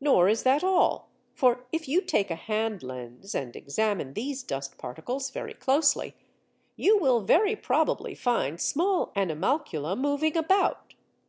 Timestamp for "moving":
9.96-10.36